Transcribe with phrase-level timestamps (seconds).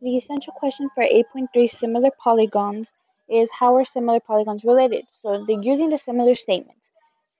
[0.00, 2.90] The essential question for 8.3 similar polygons
[3.28, 5.04] is how are similar polygons related?
[5.22, 6.78] So they're using the similar statement.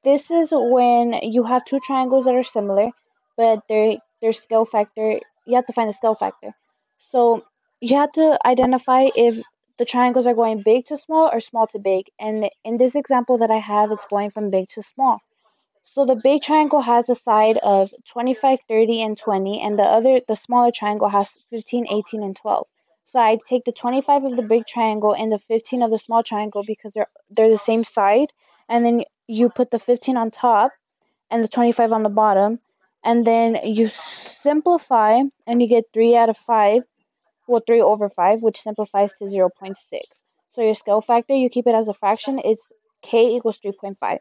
[0.04, 2.90] This is when you have two triangles that are similar,
[3.36, 6.52] but their their scale factor, you have to find the scale factor.
[7.10, 7.44] So
[7.80, 9.40] you have to identify if
[9.78, 12.06] the triangles are going big to small or small to big.
[12.18, 15.20] And in this example that I have, it's going from big to small.
[15.94, 20.20] So the big triangle has a side of 25, 30, and 20, and the other,
[20.26, 22.66] the smaller triangle has 15, 18, and 12.
[23.04, 26.22] So I take the 25 of the big triangle and the 15 of the small
[26.22, 28.28] triangle because they're they're the same side,
[28.68, 30.72] and then you put the 15 on top
[31.30, 32.60] and the 25 on the bottom,
[33.02, 36.82] and then you simplify and you get 3 out of 5,
[37.48, 39.74] well 3 over 5, which simplifies to 0.6.
[40.54, 42.62] So your scale factor, you keep it as a fraction, is
[43.02, 44.18] k equals 3.5.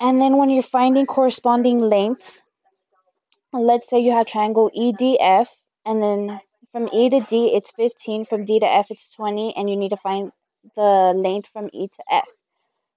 [0.00, 2.40] And then when you're finding corresponding lengths,
[3.52, 5.46] let's say you have triangle EDF,
[5.84, 6.40] and then
[6.72, 9.90] from E to D it's 15, from D to F it's 20, and you need
[9.90, 10.32] to find
[10.74, 12.28] the length from E to F.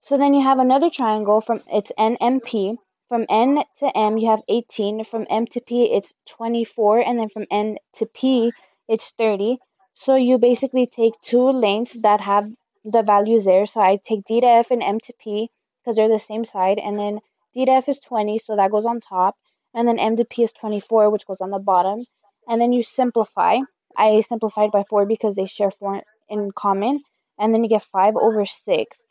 [0.02, 2.78] So then you have another triangle from it's NMP.
[3.10, 7.30] From N to M you have 18, from M to P it's 24, and then
[7.30, 8.52] from N to P
[8.88, 9.58] it's 30.
[9.94, 12.50] So you basically take two lengths that have
[12.84, 13.66] the values there.
[13.66, 15.50] So I take D to F and M to P
[15.86, 16.80] because they're the same side.
[16.80, 17.20] And then
[17.54, 19.36] D to F is 20, so that goes on top.
[19.74, 22.06] And then M to P is 24, which goes on the bottom.
[22.48, 23.58] And then you simplify.
[23.98, 27.02] I simplified by 4 because they share 4 in common.
[27.38, 29.02] And then you get 5 over 6.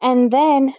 [0.00, 0.74] And then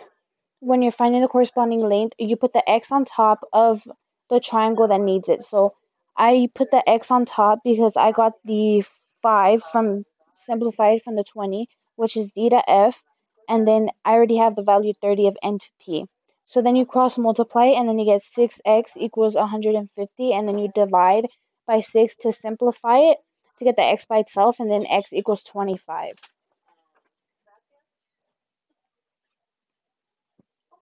[0.59, 3.81] when you're finding the corresponding length, you put the x on top of
[4.29, 5.41] the triangle that needs it.
[5.41, 5.73] So
[6.17, 8.83] I put the x on top because I got the
[9.21, 10.03] 5 from
[10.45, 13.01] simplified from the 20, which is d to f
[13.49, 16.05] and then I already have the value 30 of n to p.
[16.45, 20.69] So then you cross multiply and then you get 6x equals 150 and then you
[20.73, 21.25] divide
[21.67, 23.17] by 6 to simplify it
[23.57, 26.13] to get the x by itself and then x equals 25.